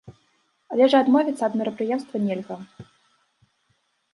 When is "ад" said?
1.47-1.53